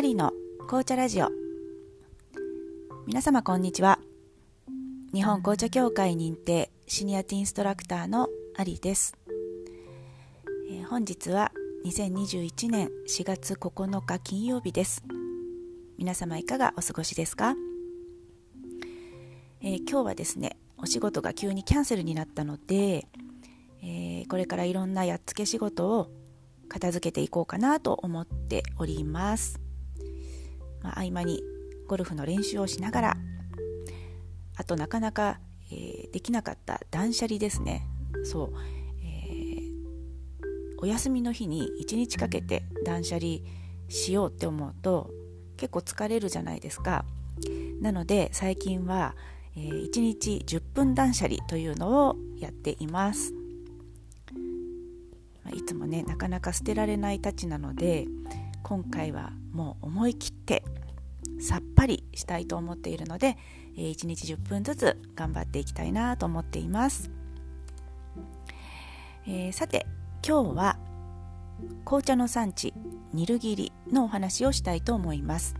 [0.00, 1.28] アリの紅茶ラジオ。
[3.06, 3.98] 皆様こんにちは。
[5.12, 9.14] 日本紅茶協会認定シニアティンストラクターのアリです、
[10.70, 11.52] えー、本日は
[11.84, 15.04] 2021年4月9日金曜日です。
[15.98, 17.54] 皆様いかがお過ごしですか、
[19.60, 23.06] えー、今日はですねお仕事が急にキャンセルになったので、
[23.82, 26.08] えー、これからいろんなやっつけ仕事を
[26.70, 29.60] 片付けていこうかなと思っております、
[30.82, 31.42] まあ、合間に
[31.86, 33.16] ゴルフの練習をしながら
[34.56, 35.40] あとなかなか、
[35.72, 37.86] えー、できなかった断捨離ですね。
[38.24, 38.52] そう、
[39.02, 39.72] えー、
[40.78, 43.38] お休みの日に1日かけて断捨離
[43.88, 45.10] しようって思うと
[45.56, 47.06] 結構疲れるじゃないですか。
[47.80, 49.14] なので最近は、
[49.56, 53.32] えー、1日10分断捨離というのをやっています。
[55.54, 58.06] いつもねなかなか捨てられないたちなので
[58.62, 60.64] 今回はもう思い切って
[61.40, 63.36] さっぱりしたいと思っているので、
[63.76, 67.10] え1日10分ずつ頑張っていきたいなと思っています、
[69.26, 69.86] えー、さて
[70.26, 70.78] 今日は
[71.84, 72.74] 紅茶の産地
[73.12, 75.54] ニルギリのお話をしたいと思います、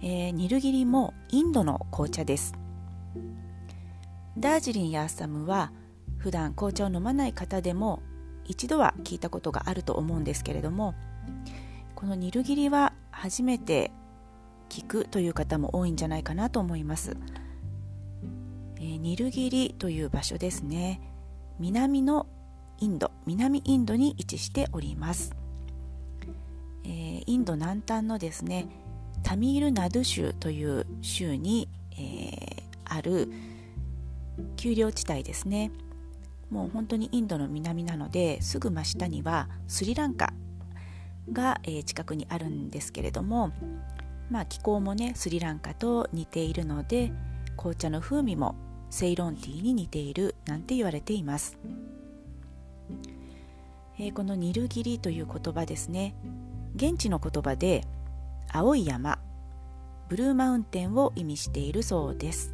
[0.00, 2.54] えー、ニルギリもインドの紅茶です。
[4.38, 5.72] ダージリンやアッサムは
[6.18, 8.02] 普段紅茶を飲まない方でも
[8.48, 10.94] 一度は聞いたことがあると思うんですけれども
[11.94, 13.90] このニルギリは初めて
[14.68, 17.16] 聞くという方も多いんじゃないかなと思います、
[18.76, 21.00] えー、ニルギリという場所ですね。
[21.58, 22.26] 南の
[22.78, 25.34] インド南インドに位置しております、
[26.84, 28.68] えー、インド南端のですね
[29.22, 33.32] タミールナドゥ州という州に、えー、ある
[34.56, 35.70] 丘陵地帯ですね。
[36.50, 40.32] もう本当にインドの南なのですぐ真下にはスリランカ
[41.32, 43.52] が、えー、近くにあるんですけれども、
[44.30, 47.12] まあ、気候もねスリランカと似ているので
[47.56, 48.54] 紅茶の風味も
[48.90, 51.58] セイロンティーに似ているなんて言われています、
[53.98, 56.14] えー、このニルギリという言葉ですね。
[56.76, 57.84] 現地の言葉で
[58.52, 59.18] 青い山
[60.10, 62.52] ブルーマウンテンを意味しているそうです。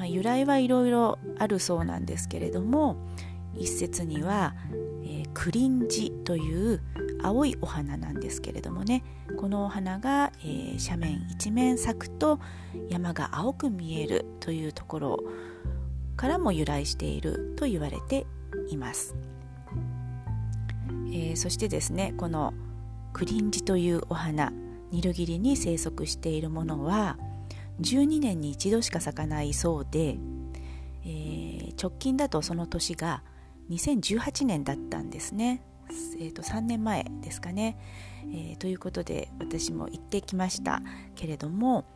[0.00, 2.96] まあ、由来はいろいろあるそうなんですけれども
[3.54, 4.54] 一説には、
[5.04, 6.80] えー、クリンジという
[7.22, 9.04] 青いお花なんですけれどもね。
[9.38, 12.40] このお花が、えー、斜面一面咲くと
[12.88, 15.18] 山が青く見えるというところ
[16.16, 18.26] からも由来していると言われて
[18.70, 19.14] います、
[21.12, 22.54] えー、そしてですねこの
[23.12, 24.50] クリンジというお花
[24.90, 27.18] ニルギリに生息しているものは
[27.80, 30.18] 12年に一度しか咲かないそうで、
[31.04, 33.22] えー、直近だとその年が
[33.70, 35.62] 2018年だったんですね、
[36.18, 37.78] えー、と3年前ですかね、
[38.32, 40.82] えー、ということで私も行ってきました
[41.14, 41.86] けれども、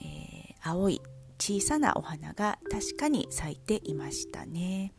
[0.00, 1.00] えー、青い
[1.38, 4.92] 小さなお花が確かに咲いていましたね、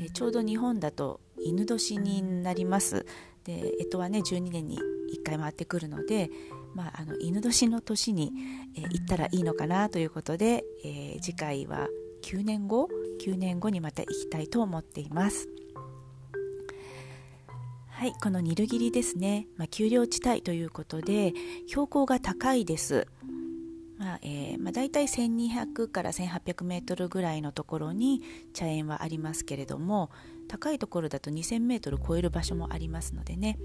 [0.00, 3.06] えー、ちょうど日本だと犬年になります。
[3.44, 4.80] で干支はね12年に
[5.14, 6.30] 1回回ってくるので
[6.76, 8.32] まあ、あの犬年の年に、
[8.76, 11.88] え、行ったらいいのかなということで、え、次回は
[12.22, 12.88] 9年後
[13.24, 15.48] 9年後にまた行きたいと思っています。
[17.88, 21.32] はいこのニルギリですね、まあ、丘陵地帯ということで
[21.66, 23.06] 標高が高いです。
[23.96, 28.20] まあえーまあ、大体1200から1800メートルぐらいのところに
[28.52, 30.10] 茶園はありますけれども
[30.46, 33.58] 高いところだと2000メートル超える場所もありますのでね、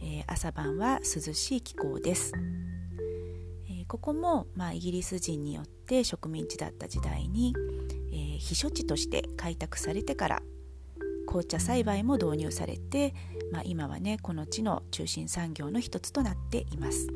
[0.00, 2.32] えー、朝晩は涼しい気候です、
[3.68, 7.54] えー、ここも、まあ、イギリス人によって植民地だった時代に、
[8.12, 10.42] えー、避暑地として開拓されてから
[11.26, 13.14] 紅茶栽培も導入されて、
[13.52, 17.08] まあ、今はねこの地の中心産業の一つとなっています、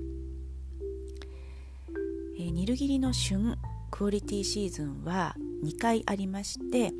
[2.39, 3.57] えー、ニルギリの旬
[3.91, 5.35] クオリティシーズンは
[5.65, 6.93] 2回ありまして、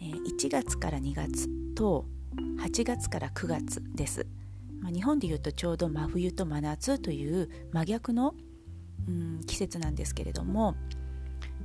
[0.00, 2.06] 1月から2月と
[2.58, 4.26] 8月から9月です。
[4.80, 8.34] まあ、日本でいうとちょうど真冬と真夏という真逆の、
[9.08, 10.74] うん、季節なんですけれども、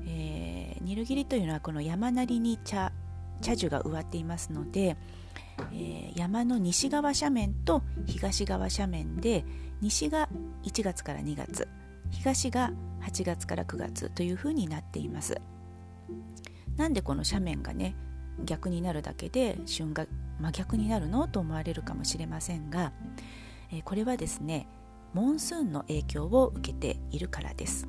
[0.05, 2.91] えー、ニルギリというのはこの山なりに茶
[3.41, 4.95] 茶樹が植わっていますので、
[5.73, 9.43] えー、山の西側斜面と東側斜面で
[9.81, 10.29] 西が
[10.63, 11.67] 1月から2月
[12.11, 15.41] 東が8月から9月というふうになっています。
[16.77, 17.95] なんでこの斜面がね
[18.43, 20.07] 逆になるだけで旬が
[20.39, 22.93] 真逆になるのと思われるかもしれませんが、
[23.71, 24.67] え、これはですね
[25.13, 27.87] モンスーンの影響を受けているからです、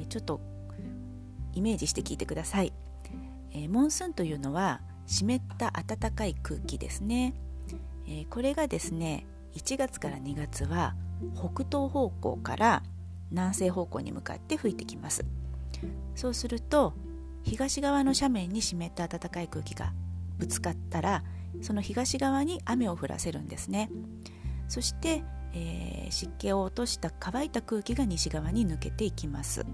[0.00, 0.40] え、ちょっと
[1.52, 2.72] イメージして聞いてください、
[3.52, 7.34] え、モンスーンというのは湿った暖かい空気ですね、
[8.08, 10.94] えこれがですね1月から2月は
[11.34, 12.82] 北東方向から
[13.30, 15.24] 南西方向に向かって吹いてきます。
[16.14, 16.94] そうすると
[17.46, 19.92] 東側の斜面に湿った暖かい空気が
[20.36, 21.22] ぶつかったら
[21.62, 23.88] その東側に雨を降らせるんですね。
[24.68, 25.22] そして、
[25.54, 29.64] えー、湿気を落とした乾いた空気が西側に抜けていきます、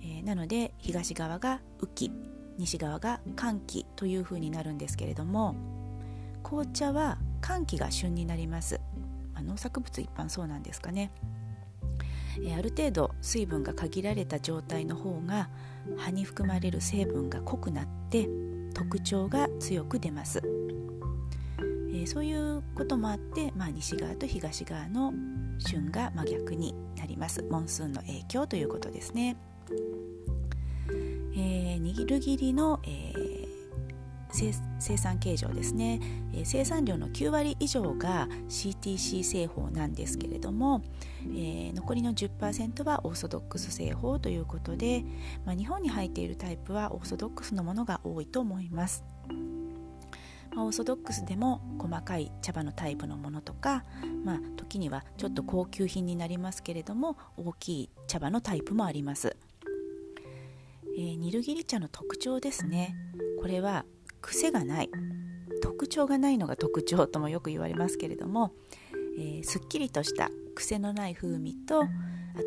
[0.00, 2.12] えー、なので東側が雨季
[2.56, 5.56] 西側が寒気という風になるんですけれども
[6.44, 8.80] 紅茶は寒気が旬になります、
[9.34, 11.10] まあ、農作物一般そうなんですかね。
[12.44, 15.48] えある程度水分が限られた状態の方が
[15.96, 18.28] 葉に含まれる成分が濃くなって
[18.74, 20.42] 特徴が強く出ます、
[21.90, 25.12] えー、そういうこともあって、まあ、西側と東側の
[25.58, 27.42] 旬が真逆になります。
[27.50, 29.36] モンスーンの影響ということですね、
[31.34, 33.27] えー、握る切りの、えー
[34.30, 36.00] 生産形状ですね、
[36.34, 40.82] えー、生産量の9割以上が CTC 製法なんですけれども、
[41.22, 45.04] えー、残りの10%はオーソドックス製法ということで、
[45.44, 49.04] まあ、日本に入っているタイプはオーソドックスのものが多いと思います。
[50.54, 53.84] まあ、オーソドックスでも細かい茶葉のタイプのものとか、
[54.24, 59.36] まあ、時にはちょっと高級品になりますけれども大きい茶葉のタイプもあります、
[60.96, 62.96] えー、ニルギリ茶の特徴ですね。
[63.40, 63.84] これは
[64.20, 64.90] 癖がない。
[65.62, 68.52] 特徴がないのが特徴ともよく言われますけれども、
[69.18, 71.88] えー、すっきりとした癖のない風味とあ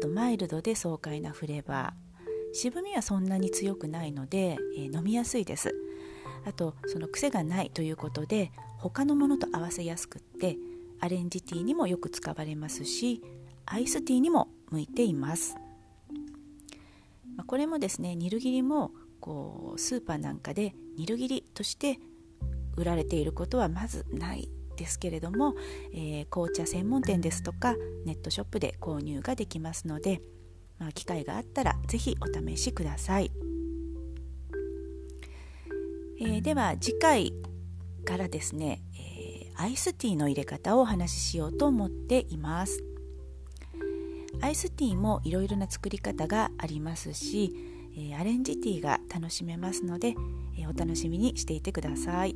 [0.02, 2.54] とマイルドで爽快なフレーバー。
[2.54, 5.74] 渋みはそんなに強くないので、えー、飲みやすいです。
[6.46, 10.58] あとその癖がないということで他のものと合わせやすくって
[11.00, 13.22] アレンジティーにもよく使われますし
[13.66, 15.56] アイスティーにも向いています、
[17.46, 18.92] これもですねニルギリも
[19.22, 22.00] こうスーパーなんかでニルギリとして
[22.76, 25.56] 売られていることはまずないですけれども、
[25.94, 27.76] えー、紅茶専門店ですとか
[28.06, 30.22] ネットショップで購入ができますので、
[30.80, 33.32] まあ、機会があったら是非お試しください、
[36.20, 37.34] えー、では次回
[38.06, 42.84] からですね、えー、アイスティーの入れ方をお話ししようと思っています。
[44.42, 47.54] アイスティーもいろいろな作り方がありますし
[47.98, 50.16] えアレンジティーが楽しめますので、
[50.58, 52.36] えお楽しみにしていてください。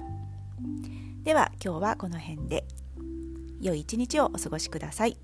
[1.24, 2.66] では今日はこの辺で。
[3.62, 5.18] 良い一日をお過ごしください。